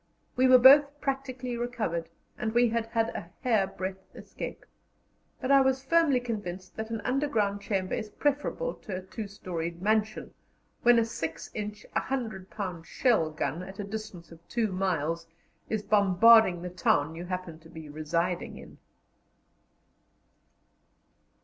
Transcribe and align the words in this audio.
We 0.35 0.47
were 0.47 0.57
both 0.57 0.99
practically 0.99 1.55
recovered, 1.55 2.09
and 2.35 2.55
we 2.55 2.69
had 2.69 2.87
had 2.87 3.09
a 3.09 3.29
hairbreadth 3.41 4.15
escape; 4.15 4.65
but 5.39 5.51
I 5.51 5.61
was 5.61 5.83
firmly 5.85 6.19
convinced 6.19 6.75
that 6.75 6.89
an 6.89 7.01
underground 7.01 7.61
chamber 7.61 7.93
is 7.93 8.09
preferable 8.09 8.73
to 8.73 8.95
a 8.97 9.01
two 9.03 9.27
storied 9.27 9.79
mansion 9.79 10.33
when 10.81 10.97
a 10.97 11.05
6 11.05 11.51
inch 11.53 11.85
100 11.91 12.49
pound 12.49 12.87
shell 12.87 13.29
gun, 13.29 13.61
at 13.61 13.77
a 13.77 13.83
distance 13.83 14.31
of 14.31 14.39
two 14.47 14.71
miles, 14.71 15.27
is 15.69 15.83
bombarding 15.83 16.63
the 16.63 16.69
town 16.71 17.13
you 17.13 17.25
happen 17.25 17.59
to 17.59 17.69
be 17.69 17.87
residing 17.87 18.57
in. 18.57 18.79